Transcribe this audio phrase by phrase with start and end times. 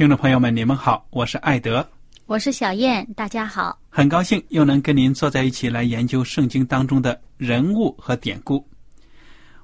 [0.00, 1.86] 听众朋友们，你们好，我是艾德，
[2.24, 3.78] 我是小燕，大家好。
[3.90, 8.66] 很高兴又能跟您坐在一起来研究圣经当中的人物和典故。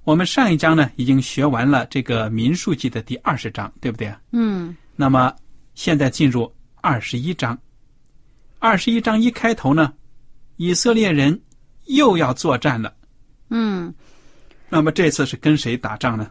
[0.04, 4.20] 我们上一章呢已经学完了这个民数记的第二十章，对不对啊？
[4.32, 5.34] 嗯，那么
[5.74, 7.58] 现在进入二十一章。
[8.58, 9.90] 二十一章一开头呢，
[10.56, 11.40] 以色列人
[11.86, 12.92] 又要作战了。
[13.48, 13.90] 嗯，
[14.68, 16.30] 那么这次是跟谁打仗呢？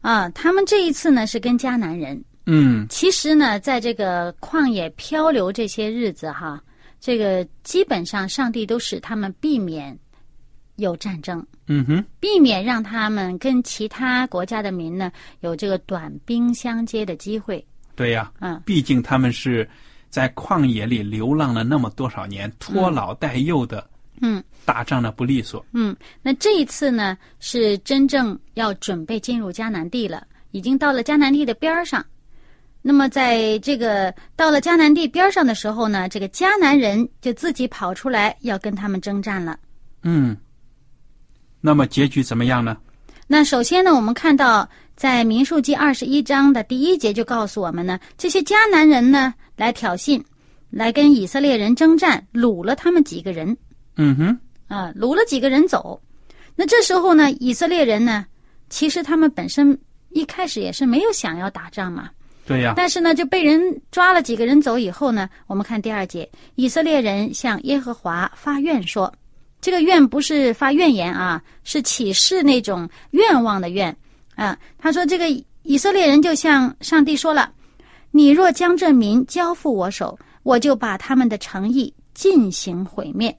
[0.00, 2.24] 啊，他们这一次呢是跟迦南人。
[2.46, 2.86] 嗯。
[2.88, 6.62] 其实呢，在这个旷野漂流这些日子哈，
[7.00, 9.98] 这个基本上上帝都使他们避免
[10.76, 15.10] 有战争，嗯哼，避免让他们跟其他国家的民呢
[15.40, 17.64] 有这个短兵相接的机会。
[17.94, 18.60] 对呀，嗯。
[18.66, 19.68] 毕竟他们是
[20.10, 23.88] 在旷野里流浪了那么多少年，拖老带幼的，
[24.20, 24.42] 嗯。
[24.64, 25.64] 打仗的不利索。
[25.72, 32.04] 嗯，那这一次呢是真正要准备进入迦南地了，已经到了迦南地的边儿上。
[32.86, 39.58] 那么，在这个到了迦南地边上的时候呢，这个迦南人就自己跑出来要跟他们征战了。
[40.02, 40.36] 嗯，
[41.62, 42.76] 那么结局怎么样呢？
[43.26, 50.22] 那首先呢，我们看到在民数记二十一章的第一节就告诉我们呢，这些迦南人呢来挑衅，
[50.68, 53.56] 来跟以色列人征战，掳了他们几个人
[53.96, 55.98] 嗯哼，啊，掳了几个人走。
[56.54, 58.26] 那这时候呢，以色列人呢，
[58.68, 59.76] 其实他们本身
[60.10, 62.10] 一开始也是没有想要打仗嘛，
[62.46, 69.12] 对呀，但是呢，就被人抓了几个人走以后呢，我们看第二节，以色列人向耶和华发愿说，
[69.60, 73.96] 这个愿不是发怨言啊，是启示那种愿望的愿
[74.34, 74.58] 啊。
[74.78, 75.30] 他说这个
[75.62, 77.50] 以色列人就向上帝说了，
[78.10, 83.34] 你若将这民交付我手，我就把他们的诚意进行毁灭。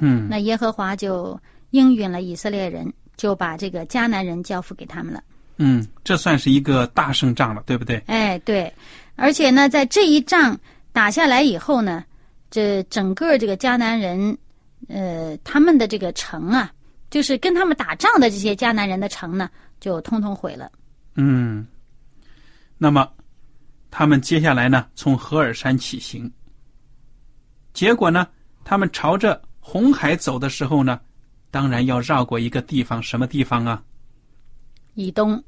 [0.00, 1.38] 嗯，那耶和华就
[1.70, 5.22] 应允了以色列人，就把这个迦南人交付给他们了。
[5.58, 8.02] 嗯，这算是一个大胜仗了，对不对？
[8.06, 8.72] 哎，对，
[9.16, 10.58] 而且呢，在这一仗
[10.92, 12.04] 打下来以后呢，
[12.50, 14.38] 这整个这个迦南人，
[14.88, 16.72] 呃，他们的这个城啊，
[17.10, 20.70] 就是跟他们打仗的这些迦南人的城呢，就通通毁了。
[21.16, 21.66] 嗯，
[22.76, 23.10] 那么
[23.90, 26.30] 他们接下来呢，从何尔山起行，
[27.72, 28.28] 结果呢，
[28.64, 31.00] 他们朝着红海走的时候呢，
[31.50, 33.82] 当然要绕过一个地方，什么地方啊？
[34.98, 35.40] 以东，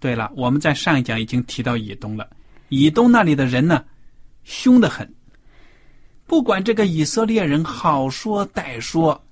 [0.00, 2.28] 对了，我们在上一讲已经提到以东了。
[2.70, 3.84] 以东那里的人呢，
[4.42, 5.08] 凶得很。
[6.26, 9.24] 不管这个以色列人好说歹说，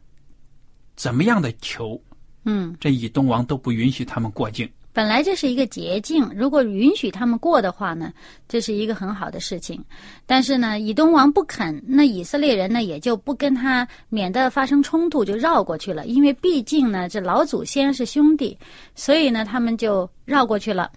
[0.94, 2.00] 怎么样的求，
[2.44, 4.70] 嗯，这以东王都不允许他们过境。
[4.94, 8.12] 本来这是一个捷径，如果允许他们过的话呢，
[8.48, 9.84] 这是一个很好的事情。
[10.24, 16.06] 但是呢，以东王不肯，那以色列人呢也就不跟他，免得发生冲突，就绕过去了。
[16.06, 18.56] 因为毕竟呢，这老祖先是兄弟，
[18.94, 20.88] 所以呢，他们就绕过去了。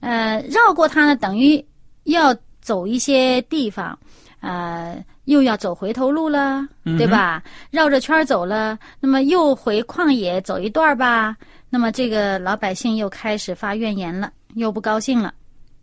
[0.00, 1.62] 呃，绕过他呢，等于
[2.04, 3.96] 要走一些地方，
[4.40, 6.66] 呃，又要走回头路了，
[6.96, 7.42] 对吧？
[7.70, 11.36] 绕着圈儿走了，那么又回旷野走一段吧。
[11.74, 15.32] 那么这个老百姓又开始发怨言了，又不高兴了。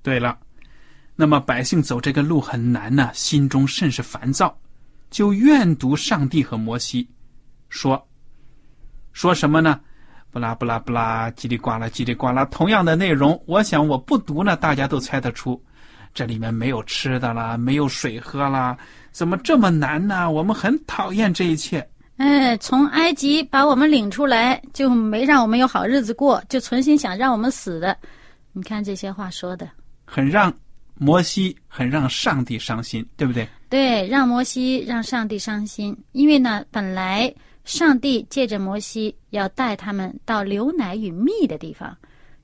[0.04, 0.38] 对了，
[1.16, 4.56] 那么百姓走这个路很难呢、心中甚是烦躁，
[5.10, 7.10] 就怨毒上帝和摩西，
[7.70, 8.08] 说
[9.14, 9.80] 说什么呢？
[10.30, 15.60] 不拉不拉不拉，叽里呱啦叽里呱啦，同样的内容，我想我不读呢，大家都猜得出，
[16.14, 18.78] 这里面没有吃的啦，没有水喝啦，
[19.12, 20.30] 怎么这么难呢？
[20.30, 21.90] 我们很讨厌这一切。
[22.20, 27.96] 哎，从埃及把我们领出来，就没让我们有好日子过，就存心想让我们死的。
[28.52, 29.70] 你看这些话说的，
[30.04, 30.54] 很让
[30.96, 33.48] 摩西，很让上帝伤心，对不对？
[33.70, 37.34] 对，让摩西让上帝伤心，因为呢，本来
[37.64, 41.96] 上帝借着摩西要带他们到流奶与蜜的地方，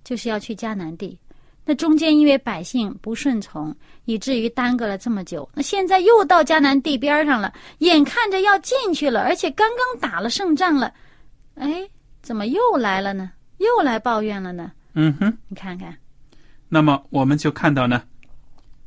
[0.05, 1.19] 就是要去迦南地。
[1.65, 3.75] 那中间因为百姓不顺从，
[4.05, 5.49] 以至于耽搁了这么久。
[5.53, 10.93] 那现在又到迦南地边上了，眼看着要进去了，而且刚刚打了胜仗了，
[11.55, 11.89] 哎，
[12.21, 13.31] 怎么又来了呢？
[13.57, 14.71] 又来抱怨了呢？
[14.93, 15.97] 嗯哼，你看看，
[16.69, 18.03] 那么我们就看到呢，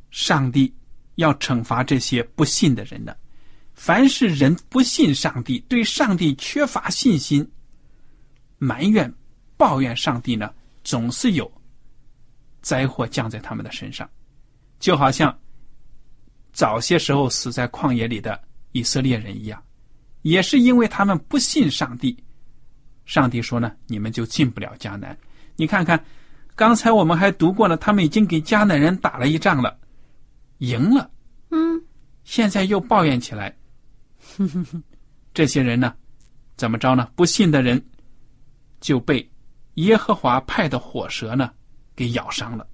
[0.09, 0.73] 上帝
[1.15, 3.17] 要惩罚这些不信的人的。
[3.73, 7.49] 凡是人不信上帝，对上帝缺乏信心，
[8.57, 9.13] 埋怨、
[9.57, 10.51] 抱怨上帝呢，
[10.83, 11.49] 总是有
[12.61, 14.09] 灾祸降在他们的身上，
[14.79, 15.37] 就好像
[16.51, 18.41] 早些时候死在旷野里的
[18.71, 19.63] 以色列人一样，
[20.23, 22.17] 也是因为他们不信上帝。
[23.05, 25.17] 上帝说呢：“你们就进不了迦南。”
[25.57, 26.03] 你看看，
[26.55, 29.79] 刚才我们还读过了，他们已经给迦南人打了一仗了，
[30.59, 31.09] 赢了。
[31.49, 31.81] 嗯，
[32.23, 33.57] 现在又抱怨起来。
[35.33, 35.95] 这些人呢，
[36.55, 37.09] 怎么着呢？
[37.15, 37.83] 不信的人
[38.79, 39.27] 就被
[39.75, 41.51] 耶和华派的火蛇呢
[41.99, 42.65] 给咬伤了。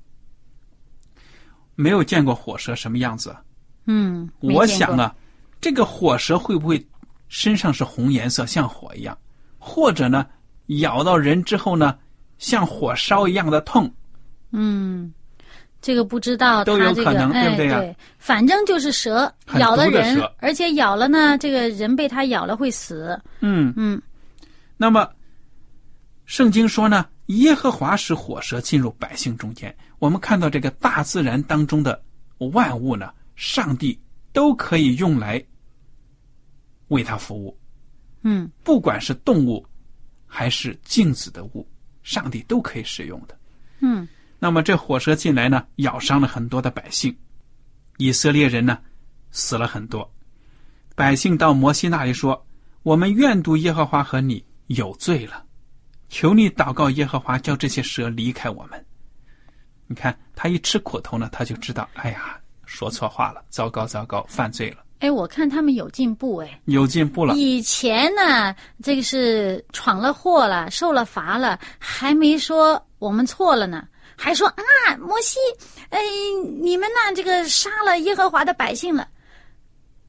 [1.74, 3.42] 没有见过火蛇什么样子啊？
[3.88, 5.13] 嗯，我想，啊，
[5.60, 6.88] 这个火蛇会不会
[7.27, 9.18] 身上是红颜色，像火一样，
[9.57, 10.27] 或者呢，
[10.68, 11.98] 咬到人之后呢，
[12.38, 13.92] 像火烧一样的痛？
[14.51, 15.12] 嗯，
[15.81, 23.19] 这个不知道都有可能对哎，不对反正就是蛇咬了人而且咬了呢，这个人被它咬了会死。
[23.39, 24.00] 嗯，嗯，
[24.78, 25.10] 那么
[26.25, 29.75] 圣经说呢，耶和华使火蛇进入百姓中间。
[30.00, 32.04] 我们看到这个大自然当中的
[32.38, 34.00] 万物呢，上帝
[34.31, 35.44] 都可以用来
[36.89, 37.57] 为他服务。
[38.22, 39.66] 嗯，不管是动物
[40.25, 41.68] 还是静止的物，
[42.04, 43.38] 上帝都可以使用的。
[43.80, 44.07] 嗯，
[44.39, 47.16] 那么这火蛇进来呢，咬伤了很多的百姓，
[47.98, 48.80] 以色列人呢
[49.31, 50.12] 死了很多。
[50.95, 52.45] 百姓到摩西那里说
[52.83, 55.44] ：“我们愿赌耶和华和你有罪了，
[56.15, 58.85] 求你祷告耶和华，叫这些蛇离开我们。”
[59.85, 66.62] 你看他一吃苦头呢，他就知道，哎呀，说错话了，糟糕糟糕，犯罪了，哎，我看他们有进步，哎。
[66.67, 67.35] 有进步了。
[67.35, 73.85] 以前呢，这个是闯了祸了，受了罚了，还没说我们错了呢，
[74.15, 74.63] 还说啊，
[74.97, 75.38] 摩西，
[75.89, 76.00] 哎，
[76.61, 79.06] 你们呢这个杀了耶和华的百姓了，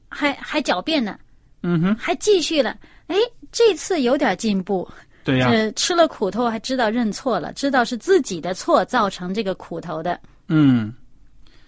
[0.07, 1.19] 还还狡辩呢，
[1.63, 2.77] 嗯哼，还继续了。
[3.07, 3.15] 哎，
[3.51, 4.89] 这次有点进步，
[5.27, 10.17] 对呀、这吃了苦头还知道认错了，知道是自己的错造成这个苦头的。
[10.47, 10.93] 嗯，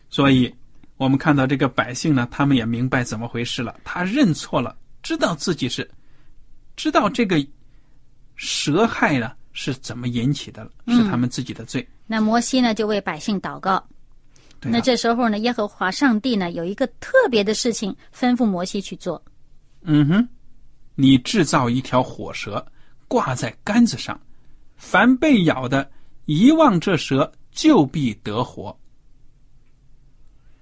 [0.09, 0.49] 所以
[0.95, 3.77] 我们看到这个百姓呢，他们也明白怎么回事了。
[3.83, 5.85] 他认错了，知道自己是，
[6.77, 7.45] 知道这个
[8.37, 11.85] 蛇害呢是怎么引起的了，是他们自己的罪。
[12.07, 13.85] 那摩西呢就为百姓祷告。
[14.61, 19.21] 对啊那这时候呢，耶和华上帝呢有一个特别的事情吩咐摩西去做。
[19.81, 20.29] 嗯哼，
[20.95, 22.65] 你制造一条火蛇，
[23.09, 24.17] 挂在杆子上，
[24.77, 25.91] 凡被咬的，
[26.25, 28.73] 一望这蛇，就必得活。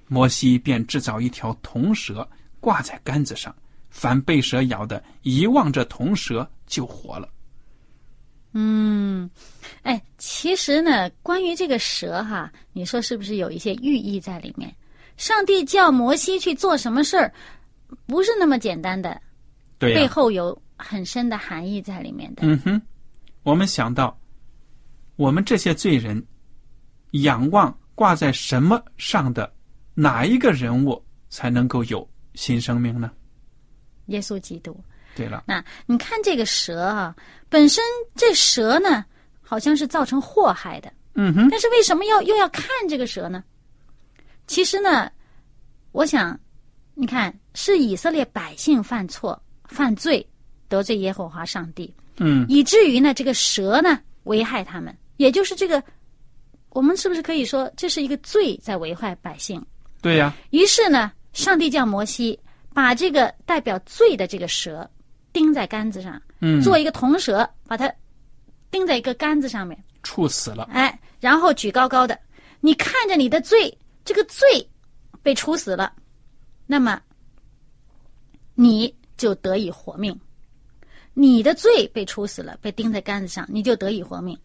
[0.07, 2.27] 摩西便制造一条铜蛇，
[2.59, 3.55] 挂在杆子上，
[3.89, 7.29] 凡被蛇咬的，一望这铜蛇就活了。
[8.53, 9.29] 嗯，
[9.83, 14.73] 哎，其实呢，关于这个蛇哈，你说是不是有一些寓意在里面？
[15.17, 17.33] 上帝叫摩西去做什么事儿，
[18.05, 19.21] 不是那么简单的，
[19.77, 22.43] 背后有很深的含义在里面的。
[22.45, 22.81] 嗯哼，
[23.43, 24.17] 我们想到，
[25.15, 26.25] 我们这些罪人，
[27.11, 29.51] 仰望挂在什么上的
[29.93, 33.11] 哪一个人物才能够有新生命呢？
[34.07, 34.79] 耶稣基督。
[35.15, 37.15] 对了，那你看这个蛇啊，
[37.49, 39.03] 本身这蛇呢，
[39.41, 43.43] 好像是造成祸害的，嗯哼，但是为什么要又要看这个蛇呢？
[44.45, 45.11] 其实呢，
[45.91, 46.39] 我想，
[46.93, 50.23] 你看是以色列百姓犯错、犯罪，
[50.69, 55.81] 得罪耶和华上帝，嗯，以至于呢，这个蛇呢危害他们，也就是这个，
[56.69, 59.63] 我们是不是可以说这是一个罪在危害百姓？
[60.01, 62.37] 对呀、于是呢，上帝叫摩西
[62.73, 64.89] 把这个代表罪的这个蛇
[65.33, 67.91] 钉在杆子上，嗯，做一个铜蛇，把它
[68.69, 72.19] 钉在一个杆子上面，处死了，哎，然后举高高的，
[72.61, 74.45] 你看着你的罪，这个罪
[75.23, 75.91] 被处死了，
[76.65, 77.01] 那么
[78.53, 80.17] 你就得以活命。
[81.19, 84.37] 你的罪被处死了，被钉在杆子上，你就得以活命。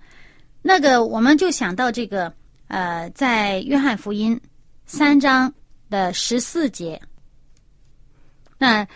[0.62, 2.33] 那个，我们就想到这个，
[2.69, 4.41] 呃，在约翰福音
[4.87, 5.52] 三章
[5.91, 6.99] 的十四节，
[8.57, 8.88] 那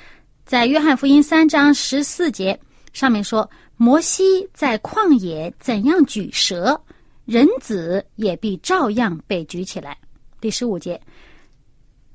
[0.47, 2.59] 在约翰福音三章十四节
[2.95, 6.81] 上面说，摩西在旷野怎样举蛇，
[7.27, 9.99] 人子也必照样被举起来。
[10.41, 10.99] 第十五节，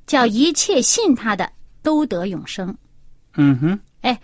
[0.07, 1.47] 叫一切信他的
[1.83, 2.75] 都得永生。
[3.35, 4.19] 嗯哼，哎，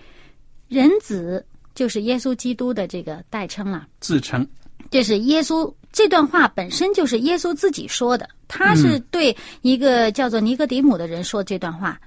[0.67, 1.45] 人子
[1.75, 3.88] 就是耶稣基督的这个代称了。
[4.00, 4.47] 自称
[4.89, 12.00] 这是耶稣这段话本身就是耶稣自己说的，他是对一个叫做尼哥底姆的人说这段话。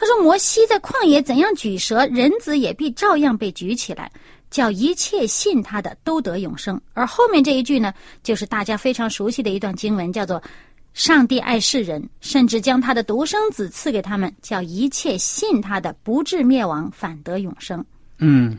[0.00, 4.08] 他说：“摩西在旷野怎样举蛇，人子也必照样被举起来，
[4.48, 10.40] 叫一切信他的都得永生。”而后面这一句呢，就是大家非常熟悉的一段经文，叫做
[10.94, 17.84] “上帝爱世人，甚至将他的独生子赐给他们，叫一切信他的不至灭亡，反得永生。”
[18.18, 18.58] 嗯。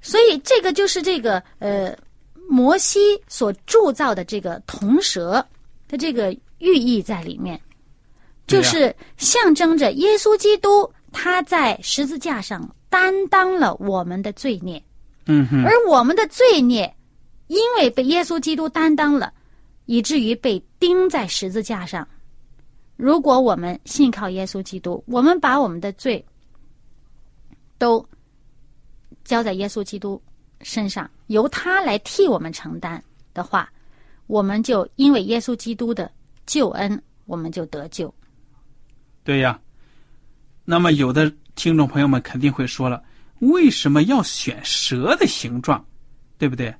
[0.00, 1.96] 所以这个就是这个呃，
[2.48, 5.44] 摩西所铸造的这个铜蛇
[5.88, 7.58] 的这个寓意在里面，
[8.46, 14.82] 就是象征着耶稣基督他在十字架上担当了我们的罪孽，
[15.26, 15.64] 嗯哼。
[15.64, 16.94] 而我们的罪孽
[17.46, 19.32] 因为被耶稣基督担当了，
[19.86, 22.06] 以至于被钉在十字架上。
[22.96, 26.24] 如果我们信靠耶稣基督，我们把我们的罪
[27.78, 28.06] 都
[29.24, 30.22] 交在耶稣基督
[30.60, 33.02] 身上，由他来替我们承担
[33.32, 33.68] 的话，
[34.26, 36.10] 我们就因为耶稣基督的
[36.46, 38.14] 救恩，我们就得救。
[39.22, 39.58] 对呀。
[40.66, 43.04] 那么有的听众朋友们肯定会说了，
[43.40, 45.84] 为什么要选蛇的形状，
[46.38, 46.74] 对不对？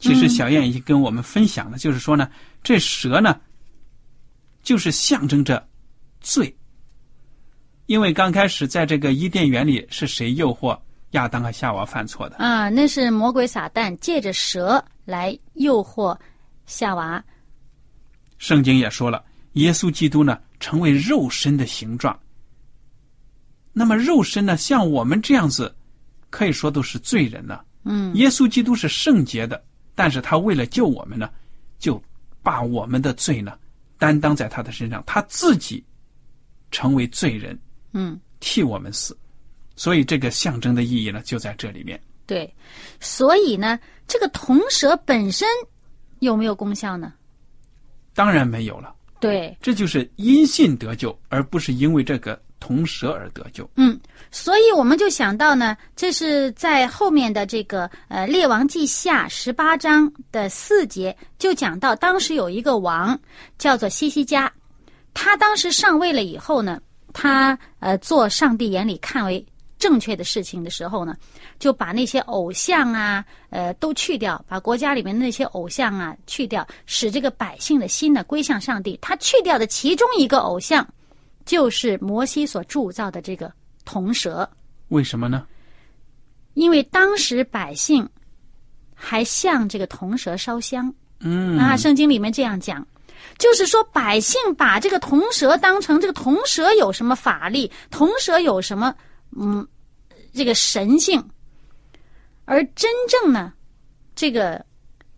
[0.00, 2.28] 其实小燕已经跟我们分享了，就是说呢，
[2.60, 3.40] 这蛇呢，
[4.64, 5.64] 就是象征着
[6.20, 6.52] 罪。
[7.86, 10.76] 因为刚开始在这个伊甸园里，是谁诱惑
[11.12, 12.36] 亚当和夏娃犯错的？
[12.36, 16.18] 啊，那是魔鬼撒旦借着蛇来诱惑
[16.66, 17.22] 夏娃。
[18.38, 22.18] 圣经也说了，耶稣基督呢成为肉身的形状。
[23.72, 25.74] 那么肉身呢，像我们这样子，
[26.28, 27.60] 可以说都是罪人呢。
[27.84, 29.62] 嗯耶稣基督是圣洁的，
[29.94, 31.30] 但是他为了救我们呢，
[31.78, 32.02] 就
[32.42, 33.58] 把我们的罪呢
[33.98, 35.84] 担当在他的身上，他自己
[36.70, 37.58] 成为罪人，
[37.92, 39.16] 嗯，替我们死。
[39.76, 42.00] 所以这个象征的意义呢，就在这里面。
[42.26, 42.52] 对。
[43.00, 45.48] 所以呢，这个铜蛇本身
[46.20, 47.12] 有没有功效呢？
[48.14, 53.68] 当然没有了，对，这就是因信得救，而不是因为这个铜蛇而得救。
[53.76, 53.98] 嗯，
[54.30, 63.18] 所以我们就想到呢，这是在后面的这个呃《列王记下》十八章的四节，就讲到当时有一个王
[63.56, 64.52] 叫做西西家，
[65.14, 66.80] 他当时上位了以后呢，
[67.14, 69.44] 他呃做上帝眼里看为
[69.82, 71.16] 正确的事情的时候呢，
[71.58, 78.96] 就把那些偶像啊，呃都去掉，把国家里面那些偶像啊去掉，使这个百姓的心呢归向上帝。
[79.02, 80.86] 他去掉的其中一个偶像，
[81.44, 83.52] 就是摩西所铸造的这个
[83.84, 84.48] 铜蛇。
[84.90, 85.44] 为什么呢？
[86.54, 88.08] 因为当时百姓
[88.94, 92.86] 还向这个铜蛇烧香、嗯啊，圣经里面这样讲，
[93.36, 98.94] 就是说百姓把这个铜蛇当成这个铜蛇有什么法力，铜蛇有什么
[99.40, 99.66] 嗯
[100.32, 101.22] 这个神性，
[102.44, 103.52] 而真正呢，
[104.14, 104.64] 这个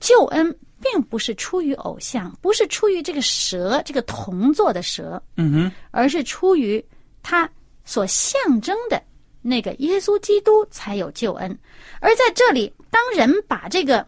[0.01, 6.85] 救恩并不是出于偶像，不是出于这个蛇这个铜做的蛇，嗯哼，而是出于
[7.23, 7.49] 它
[7.85, 9.03] 所象征的
[9.41, 11.59] 那个耶稣基督才有救恩。
[12.01, 14.07] 而在这里，当人把这个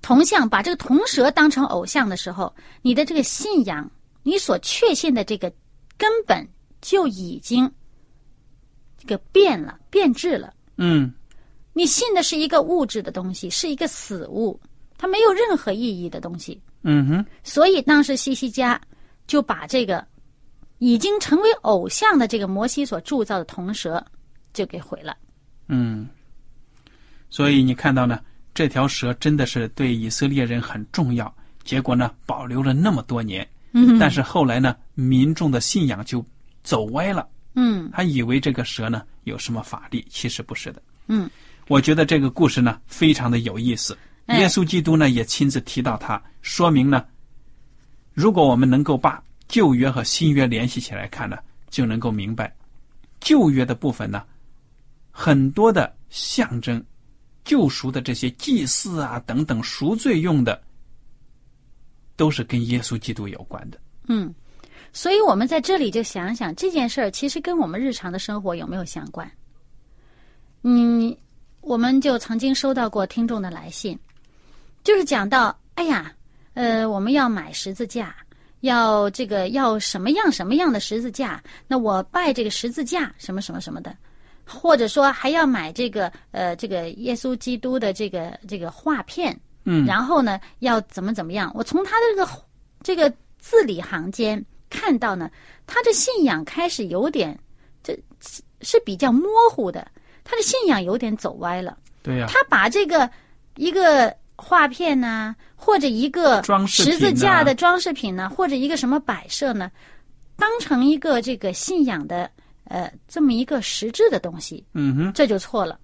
[0.00, 3.90] 铜像、把这个铜蛇当成偶像的时候，你的这个信仰，
[4.22, 5.52] 你所确信的这个
[5.98, 6.46] 根本
[6.80, 7.70] 就已经
[9.02, 10.54] 这个变了、变质了。
[10.76, 11.12] 嗯
[11.72, 14.60] 你信的是一个物质的东西，是一个死物，
[14.96, 16.60] 它没有任何意义的东西。
[16.82, 18.80] 嗯哼，所以当时西西家
[19.26, 20.06] 就把这个
[20.78, 24.04] 已经成为偶像的这个摩西所铸造的铜蛇
[24.52, 25.16] 就给毁了。
[25.66, 26.08] 嗯。
[27.30, 28.20] 所以你看到呢，
[28.52, 31.34] 这条蛇真的是对以色列人很重要。
[31.64, 36.24] 结果呢，保留了那么多年，嗯但是后来呢，民众的信仰就
[36.62, 40.82] 走歪了，嗯还以为这个蛇呢有什么法力，其实不是的。
[41.06, 41.28] 嗯，
[41.68, 43.96] 我觉得这个故事呢非常的有意思。
[44.26, 47.04] 哎耶稣基督呢也亲自提到它，说明呢，
[48.14, 51.36] 如果我们能够把旧约和新约联系起来看呢，
[51.68, 52.54] 就能够明白，
[53.20, 54.24] 旧约的部分呢，
[55.10, 56.82] 很多的象征、
[57.44, 60.62] 救赎的这些祭祀啊等等赎罪用的，
[62.16, 63.80] 都是跟耶稣基督有关的。
[64.08, 64.32] 嗯，
[64.92, 69.30] 所以我们在这里就想想这件事儿，其实跟我们日常的生活有没有相关？
[70.62, 71.16] 嗯，
[71.60, 73.98] 我我们就曾经收到过听众的来信，
[74.84, 76.12] 就是讲到，哎呀，
[76.52, 78.14] 呃，我们要买十字架，
[78.60, 83.96] 要这个要什么样什么样的十字架，那我拜这个十字架什么什么什么的，
[84.46, 89.34] 或者说还要买这个呃这个耶稣基督的这个这个画片，
[89.64, 92.42] 嗯然后呢要怎么怎么样，我从他的这个
[92.82, 95.30] 这个字里行间看到呢，
[95.66, 97.38] 他的信仰开始有点
[97.82, 97.94] 这
[98.62, 99.86] 是比较模糊的，
[100.24, 101.76] 他的信仰有点走歪了。
[102.02, 103.08] 对呀、他把这个
[103.56, 109.70] 一个画片呢、或者一个十字架的装饰品呢，或者一个什么摆设呢，
[110.36, 112.28] 当成一个这个信仰的
[112.64, 115.78] 呃这么一个实质的东西，嗯哼，这就错了。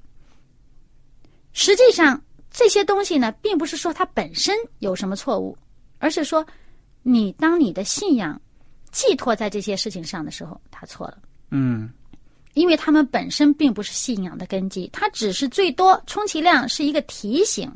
[1.52, 5.57] 实际上，这些东西呢，并不是说它本身有什么错误，
[5.99, 6.45] 而是说，
[7.02, 8.40] 你当你的信仰
[8.92, 11.18] 寄托在这些事情上的时候，他错了。
[11.50, 11.90] 嗯
[12.54, 17.71] 因为他们本身并不是信仰的根基，它只是最多充其量是一个提醒，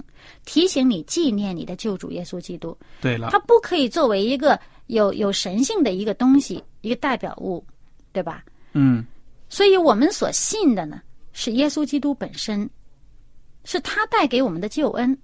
[0.45, 2.77] 提醒你纪念你的救主耶稣基督。
[3.01, 7.65] 对了它，不可以作为一个有有神性的一个东西，一个代表物，
[8.13, 8.45] 对吧？
[8.73, 9.05] 嗯
[9.49, 11.01] 所以我们所信的呢，
[11.33, 12.69] 是耶稣基督本身，
[13.65, 15.17] 是他带给我们的救恩，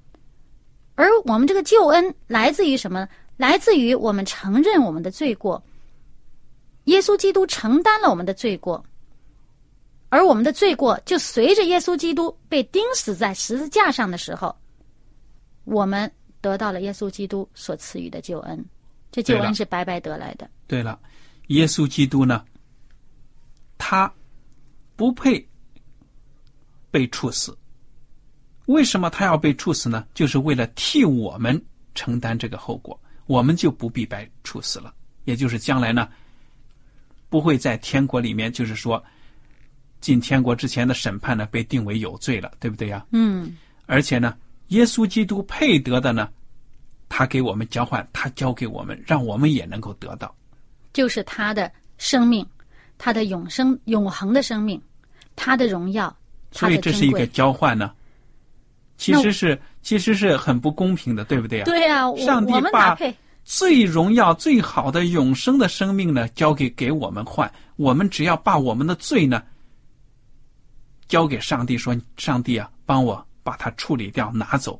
[0.94, 3.08] 而我们这个救恩来自于什么？
[3.36, 5.60] 来自于我们承认我们的罪过，
[6.88, 8.82] 耶稣基督承担了我们的罪过，
[10.08, 14.54] 而我们的罪过就随着耶稣基督被钉死在十字架上的时候，
[15.64, 18.64] 我们得到了耶稣基督所赐予的救恩，
[19.12, 20.48] 这救恩是白白得来的。
[20.66, 20.98] 对了，
[21.48, 22.42] 耶稣基督呢，
[23.76, 24.10] 他
[24.96, 25.46] 不配
[26.90, 27.56] 被处死。
[28.64, 30.06] 为什么他要被处死呢？
[30.14, 31.62] 就是为了替我们
[31.94, 34.94] 承担这个后果，我们就不必白处死了。
[35.24, 36.08] 也就是将来呢，
[37.28, 39.02] 不会在天国里面，就是说
[40.00, 43.04] 进天国之前的审判呢，被定为有罪了，对不对呀？
[43.10, 43.56] 嗯，
[43.86, 44.36] 而且呢，
[44.68, 46.28] 耶稣基督配得的呢，
[47.08, 50.34] 他给我们交换，他交给我们，让我们也能够得到。
[50.92, 52.46] 就是他的生命，
[52.96, 54.80] 他的永生、永恒的生命，
[55.36, 56.08] 他的荣耀，
[56.52, 57.26] 他所以这是一个。
[57.26, 57.92] 交换呢，
[58.96, 61.64] 其实是其实是很不公平的，对不对啊？
[61.64, 62.72] 对啊，我上帝我们？
[63.48, 69.42] 最荣耀、最好的永生的生命呢，交给给我们换，我们只要把我们的罪呢，
[71.08, 74.78] 交给上帝，说：“上帝啊，帮我把它处理掉，拿走。”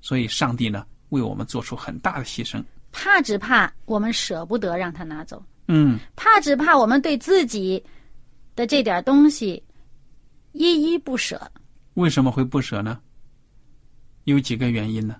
[0.00, 2.64] 所以，上帝呢，为我们做出很大的牺牲。
[2.92, 7.84] 怕只怕我们舍不得让他拿走，嗯，怕只怕我们对自己
[8.56, 9.62] 的这点东西
[10.52, 11.38] 依依不舍。
[11.92, 12.98] 为什么会不舍呢？
[14.24, 15.14] 有几个原因呢？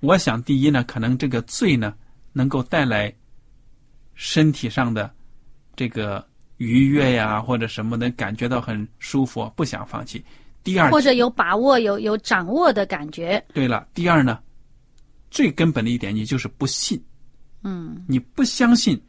[0.00, 1.94] 我想，第一呢，可能这个罪呢，
[2.32, 3.14] 能够带来
[4.14, 5.10] 身体上的
[5.76, 10.24] 这个愉悦呀，或者什么的，感觉到很舒服，不想放弃。
[10.62, 13.42] 第二，或者有把握、有有掌握的感觉。
[13.54, 14.38] 对了，第二呢，
[15.30, 17.02] 最根本的一点，你就是不信，
[17.62, 19.00] 嗯，你不相信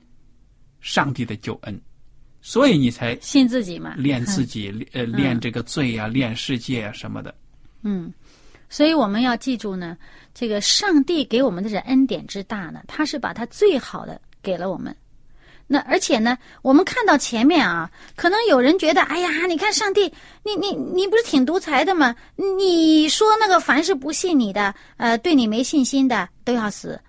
[0.80, 1.82] 上帝的救恩，
[2.42, 7.36] 所以你才信自己嘛，练自己，呃，练这个罪呀、练世界呀什么的。
[7.82, 8.14] 嗯，
[8.70, 9.98] 所以我们要记住呢，
[10.34, 14.96] 这个上帝给我们的这恩典之大呢，他是把他最好的给了我们。
[15.68, 20.14] 那而且呢，我们看到前面啊，可能有人觉得，哎呀，你看上帝，
[20.44, 22.16] 你你你不是挺独裁的吗？
[22.58, 27.00] 你说那个凡是不信你的，呃，对你没信心的都要死。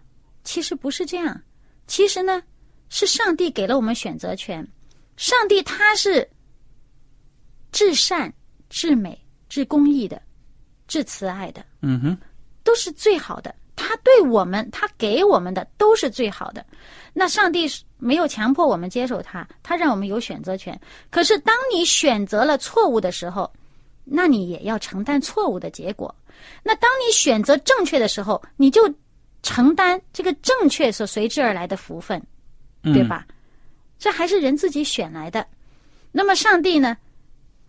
[0.45, 1.41] 其实不是这样，
[1.87, 2.43] 其实呢，
[2.89, 4.67] 是上帝给了我们选择权。
[5.17, 6.29] 上帝他是
[7.71, 8.33] 至善、
[8.69, 10.21] 至美、至公义的。
[10.89, 12.19] 至慈爱的，嗯哼，
[12.73, 13.55] 都是最好的。
[13.77, 16.65] 他对我们，他给我们的都是最好的。
[17.13, 20.81] 那上帝没有强迫我们接受他，他让我们有选择权。
[21.11, 23.51] 可是当你选择了错误的时候，
[24.05, 26.15] 那你也要承担错误的结果。
[26.63, 28.91] 那当你选择正确的时候，你就
[29.43, 32.19] 承担这个正确所随之而来的福分，
[32.85, 33.27] 嗯对吧？
[33.99, 35.47] 这还是人自己选来的。
[36.11, 36.97] 那么上帝呢，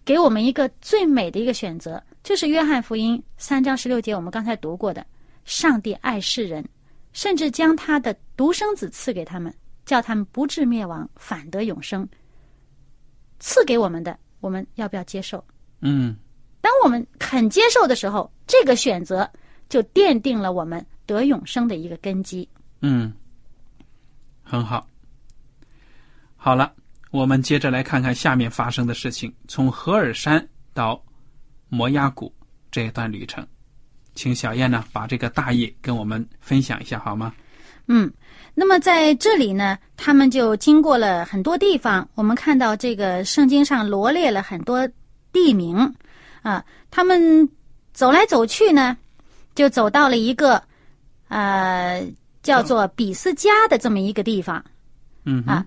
[0.05, 2.01] 给我们一个最美的一个选择。
[2.23, 5.05] 就是约翰福音三章十六节，我们刚才读过的，
[5.43, 6.65] 上帝爱世人，
[7.11, 9.53] 甚至将他的独生子赐给他们，
[9.85, 12.07] 叫他们不至灭亡，反得永生。
[13.39, 15.43] 赐给我们的，我们要不要接受？
[15.81, 16.15] 嗯，
[16.61, 19.29] 当我们肯接受的时候，这个选择
[19.67, 22.47] 就奠定了我们得永生的一个根基。
[22.79, 23.11] 嗯，
[24.41, 24.87] 很好。
[26.37, 26.73] 好了，
[27.11, 31.03] 我们接着来看看下面发生的事情，从何尔山到。
[31.73, 32.31] 摩崖谷
[32.69, 33.43] 这一段旅程，
[34.13, 37.33] 请小燕呢把这个大意跟我们分享一下好吗？
[37.87, 38.13] 嗯，
[38.53, 42.07] 那么在这里呢，他们就经过了很多地方。
[42.13, 44.87] 我们看到这个圣经上罗列了很多
[45.31, 45.75] 地名
[46.43, 46.63] 啊。
[46.91, 47.49] 他们
[47.91, 48.95] 走来走去呢，
[49.55, 50.61] 就走到了一个
[51.27, 52.05] 呃
[52.43, 54.63] 叫做比斯加的这么一个地方。
[55.25, 55.65] 嗯啊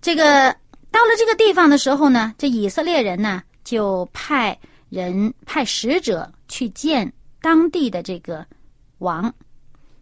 [0.00, 0.50] 这个
[0.90, 8.46] 到了这个地方的时候呢，这以色列人呢就派人派使者去见当地的这个
[8.98, 9.32] 王。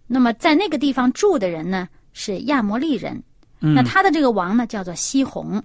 [0.07, 3.23] 那么在那个地方住的人呢是亚摩利人，
[3.61, 5.62] 嗯那他的这个王呢叫做西宏。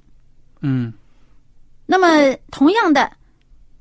[0.61, 0.93] 嗯
[1.85, 3.11] 那么同样的，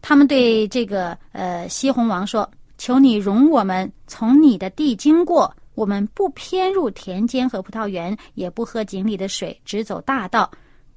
[0.00, 10.50] 他们对这个呃西宏王说：“求你容我们从你的地经过，我们不偏入田间和葡萄园，也不喝井里的水，只走大道，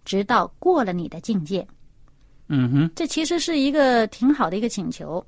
[0.06, 1.68] 直到过了你的境界。
[2.52, 5.26] 嗯哼，”这其实是一个挺好的一个请求。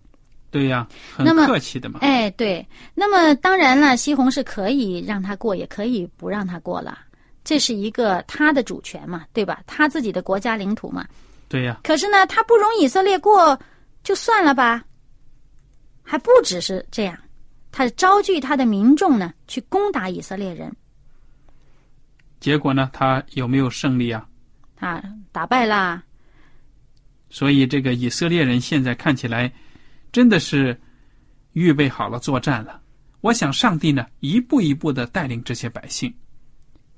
[0.52, 2.00] 对呀，很那么客气的嘛。
[2.02, 2.64] 哎，对。
[2.94, 7.00] 那么当然了，西红柿可以让他过，也可以不让他过了。
[7.44, 9.64] 这是一个他的主权嘛，对吧？
[9.66, 11.08] 他自己的国家领土嘛。
[11.50, 13.60] 对呀，可是呢，他不容以色列过，
[14.04, 14.84] 就算了吧。
[16.04, 17.18] 还不只是这样，
[17.72, 20.72] 他招聚他的民众呢，去攻打以色列人，
[22.40, 24.28] 结果呢，他有没有胜利啊？
[24.80, 26.04] 啊，打败啦。
[27.34, 29.52] 所以这个以色列人现在看起来
[30.12, 30.80] 真的是
[31.54, 32.80] 预备好了作战了。
[33.22, 36.14] 我想上帝呢，一步一步的带领这些百姓，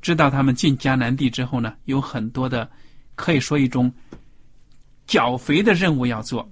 [0.01, 2.69] 知道他们进迦南地之后呢，有很多的
[3.15, 3.89] 可以说一种
[5.07, 6.51] 剿肥的任务要做。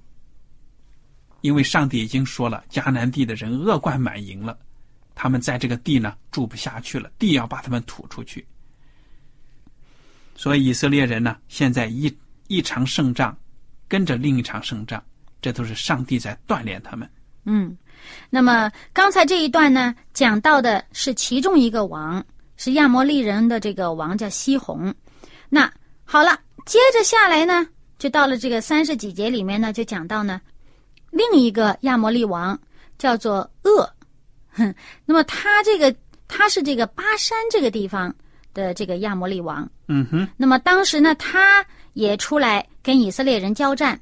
[1.42, 4.58] 因为上帝已经说了，迦南地的人恶贯满盈了，
[5.14, 8.48] 他们在这个地呢住不下去了，地要把他们吐出去。
[10.38, 12.18] 所以以色列人呢，现在一
[12.48, 13.38] 一场胜仗
[13.94, 15.00] 跟着另一场胜仗，
[15.40, 17.08] 这都是上帝在锻炼他们。
[17.46, 17.78] 嗯，
[18.32, 22.26] 那么刚才这一段呢，讲到的是其中一个王，
[22.58, 24.92] 是亚摩利人的这个王叫西宏。
[25.48, 25.72] 那
[26.06, 27.68] 好了，接着下来呢，
[28.00, 30.42] 就到了这个三十几节里面呢，就讲到呢，
[31.12, 32.60] 另一个亚摩利王
[32.98, 33.88] 叫做恶。
[34.54, 34.74] 哼，
[35.06, 35.96] 那么他这个
[36.28, 38.12] 他是这个巴山这个地方
[38.56, 39.70] 的这个亚摩利王。
[39.88, 44.00] 嗯哼，那么当时呢，他也出来跟以色列人交战。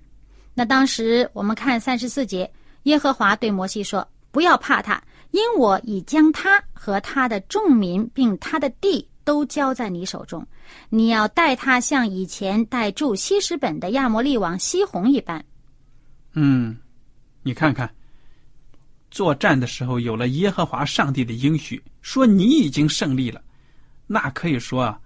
[0.53, 2.51] 那当时我们看三十四节，
[2.83, 5.01] 耶和华对摩西说：“不要怕他，
[5.31, 10.45] 因我已将他和他的众民并他的地都交在你手中。
[10.89, 15.43] 你要待他像以前待住西什本的亚摩利王西宏一般。
[16.33, 16.77] 嗯，
[17.43, 17.89] 你看看，
[19.09, 23.41] 作战的时候有了耶和华上帝的应许，说你已经胜利了，
[24.07, 24.99] 那可以说啊，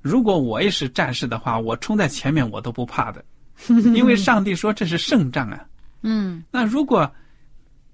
[0.00, 3.24] 如果我也是战士的话，我冲在前面我都不怕的，
[3.94, 5.66] 因为上帝说这是胜仗啊。
[6.02, 7.10] 嗯那如果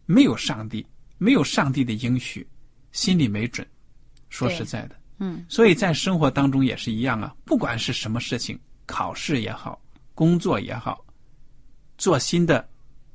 [0.05, 0.87] 没有上帝，
[1.19, 2.47] 没有上帝的应许，
[2.93, 3.67] 心里没准。
[4.29, 9.81] 说实在的，嗯，所以在生活当中也是一样啊，不管是什么事情，考试也好，
[10.15, 11.05] 工作也好，
[11.99, 12.69] 做新的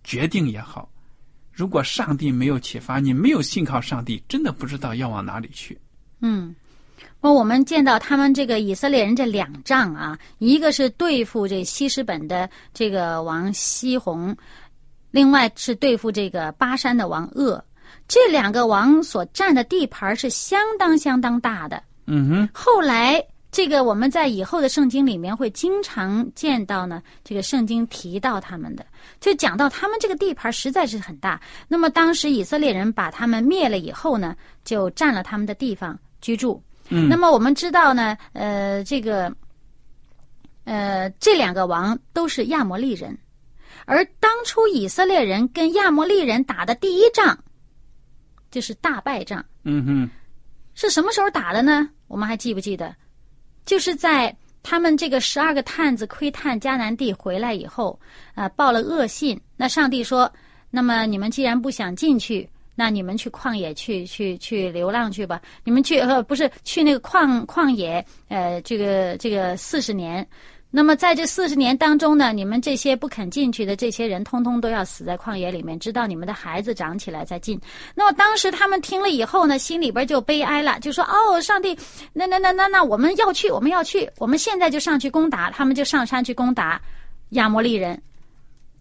[0.03, 0.91] 决定也好，
[1.51, 5.79] 如果上帝没有启发你，没有信靠上帝，真的不知道要往哪里去。
[6.21, 6.55] 嗯，
[7.21, 14.35] 那我们见到他们这个以色列人这两仗啊，一个是对付这西施本的这个王西宏，
[15.11, 17.63] 另外是对付这个巴山的王鄂。
[18.07, 21.81] 这两个王所占的地盘是相当相当大的。
[22.07, 28.85] 嗯哼，后来，这个我们在以后的圣经里面会经常见到呢，这个圣经提到他们的，
[29.19, 31.39] 就讲到他们这个地盘实在是很大。
[31.67, 36.61] 那么当时以色列人把他们灭了以后呢，就占了他们的地方居住。
[36.91, 39.33] 嗯那么我们知道呢，呃，这个，
[40.65, 43.17] 呃，这两个王都是亚摩利人，
[43.85, 47.37] 而当初以色列人跟亚摩利人打的第一仗，
[48.51, 49.43] 就是大败仗。
[49.63, 50.09] 嗯哼，
[50.75, 51.89] 是什么时候打的呢？
[52.07, 52.93] 我们还记不记得？
[53.65, 57.97] 就是在他们这个十二个探子窥探迦南地回来以后，
[58.35, 59.39] 啊、报了恶信。
[59.55, 60.31] 那上帝说
[60.69, 62.49] ：“那么你们既然不想进去，
[62.81, 65.39] 那你们去旷野去去去流浪去吧。
[65.63, 70.27] 你们去呃不是去那个旷旷野，呃这个这个四十年。
[70.71, 77.61] 那么在这四十年当中呢，你们这些不肯进去的这些人，通通都要死在旷野里面，直到你们的孩子长起来再进。
[77.93, 81.77] 那么当时他们听了以后呢，心里边就悲哀了，就说：“哦，上帝，
[82.13, 86.81] 那那那那那，我们要去，我们要去，我们现在就上去攻打。”他们就上山去攻打
[87.31, 88.01] 亚摩利人。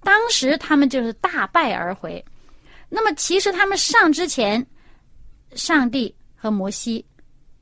[0.03, 2.25] 当时他们就是大败而回。
[2.91, 4.67] 那么其实他们上之前，
[5.55, 7.03] 上帝和摩西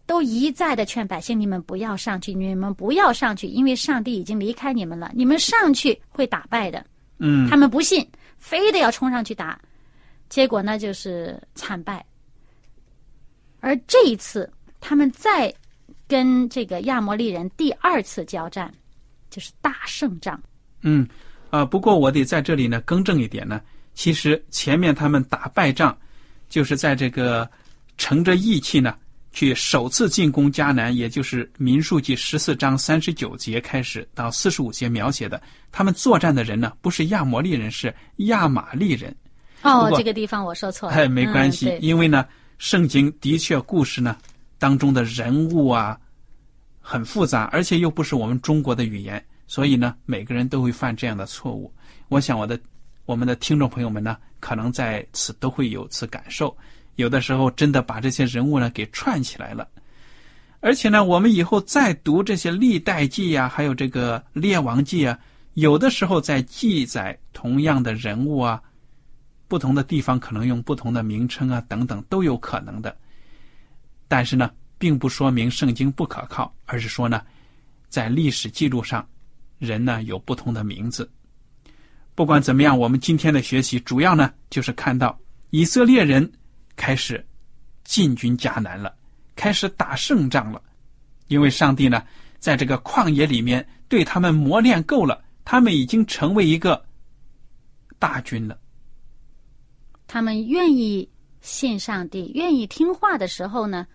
[0.06, 6.84] 都一再的劝百姓：你们不要上去，你们不要上去，因为上帝已经离开你们了，你们上去会打败的。
[7.18, 9.60] 嗯他们不信，非得要冲上去打，
[10.28, 12.04] 结果呢就是惨败。
[13.60, 15.52] 而这一次，他们再
[16.06, 18.72] 跟这个亚摩利人第二次交战，
[19.28, 20.40] 就是大胜仗。
[20.82, 21.06] 嗯，
[21.50, 23.60] 啊，不过我得在这里呢更正一点呢，
[23.98, 25.92] 其实前面他们打败仗，
[26.48, 27.50] 就是在这个
[27.96, 28.94] 乘着义气呢。
[29.32, 39.14] 去首次进攻迦南，也就是《民数记》十四章三十九节开始到四十五节描写的，他们作战的人呢，不是亚摩利人，是亚玛利人。
[39.62, 40.94] 哦，这个地方我说错了。
[40.94, 42.24] 哎，没关系，因为呢，
[42.56, 44.16] 圣经的确故事呢
[44.58, 45.98] 当中的人物啊
[46.80, 51.72] 很复杂，而且又不是我们中国的语言，所以呢，每个人都会犯这样的错误。
[52.08, 52.58] 我想我的
[53.08, 56.54] 我们的听众朋友们呢，可能在此都会有此感受。
[56.96, 59.66] 有的时候真的把这些人物呢给串起来了，
[60.60, 65.18] 而且呢，我们以后再读这些历代记呀，还有这个列王记啊，
[65.54, 68.62] 有的时候在记载同样的人物啊，
[69.48, 72.94] 不同的地方可能用不同的名称啊，等等都有可能的。
[74.06, 77.22] 但是呢，并不说明圣经不可靠，而是说呢，
[77.88, 79.08] 在历史记录上，
[79.58, 81.10] 人呢有不同的名字。
[82.18, 85.16] 不管怎么样，我们今天的学习主要呢就是看到
[85.50, 86.28] 以色列人。
[86.74, 87.24] 开始
[87.84, 88.92] 进军迦南了，
[89.36, 90.60] 开始打胜仗了，
[91.28, 92.04] 因为上帝呢，
[92.40, 96.84] 在这个旷野里面对他们磨练够了，他们已经成为一个
[98.00, 98.58] 大军了。
[100.08, 101.08] 他们愿意
[101.40, 103.86] 信上帝，愿意听话的时候呢，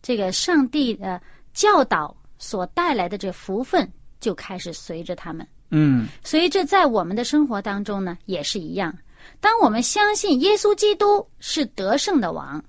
[0.00, 1.20] 这个上帝的
[1.52, 5.44] 教导所带来的这福分就开始随着他们。
[5.74, 8.94] 嗯，所以这在我们的生活当中呢，也是一样。
[9.40, 12.62] 当我们相信耶稣基督是得胜的王，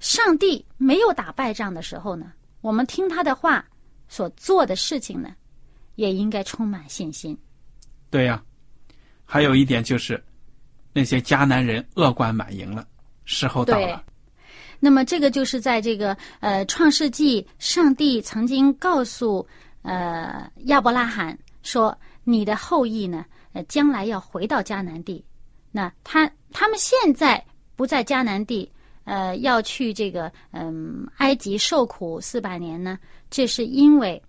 [0.00, 2.32] 上帝没有打败仗的时候呢，
[2.62, 3.62] 我们听他的话
[4.08, 5.28] 所做的事情呢，
[5.96, 7.36] 也应该充满信心。
[8.10, 8.42] 对呀，
[9.26, 10.22] 还有一点就是，
[10.94, 12.86] 那些迦南人恶贯满盈了，
[13.26, 14.02] 时候到了。
[14.80, 19.46] 那么这个就是在这个呃创世纪，上帝曾经告诉
[19.82, 25.24] 呃亚伯拉罕说：“你的后裔呢，呃将来要回到迦南地。”
[25.70, 27.44] 那他他们现在
[27.76, 28.70] 不在迦南地，
[29.04, 32.98] 呃，要去这个嗯埃及受苦四百年呢？
[33.30, 34.20] 这是因为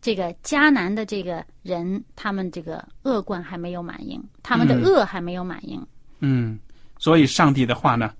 [0.00, 5.84] 这个迦南的这个人，他们这个恶贯还没有满盈，他们的恶还没有满盈。
[6.20, 6.58] 嗯，
[6.98, 8.12] 所以上帝的话呢，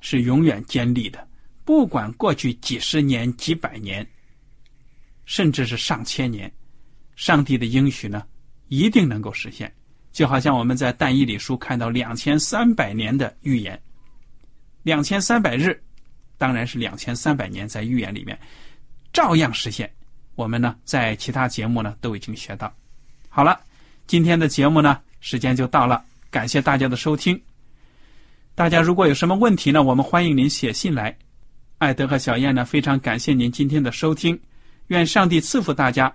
[0.00, 1.26] 是永远坚立的，
[1.64, 4.06] 不管过去几十年、几百年，
[5.24, 6.52] 甚至是上千年，
[7.16, 8.22] 上帝的应许呢，
[8.68, 9.72] 一定能够实现。
[10.12, 13.78] 就好像我们在但以理书看到两千三百年的预言，
[14.82, 15.78] 两千三百日，
[16.38, 18.38] 当然是两千三百年，在预言里面
[19.12, 19.90] 照样实现。
[20.36, 22.72] 我们呢，在其他节目呢都已经学到。
[23.28, 23.60] 好了，
[24.06, 27.38] 今天的节目呢时间就到了，感谢大家的收听。
[28.54, 31.14] 大家如果有什么问题呢，我们欢迎您写信来。
[31.78, 34.38] 艾德和小燕呢非常感谢您今天的收听，
[34.86, 36.14] 愿上帝赐福大家。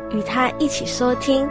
[0.13, 1.47] 与他一起收听。